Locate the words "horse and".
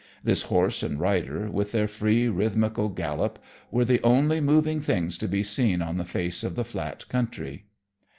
0.41-0.99